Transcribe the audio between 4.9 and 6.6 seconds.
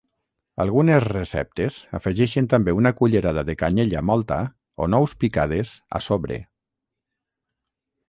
nous picades a sobre.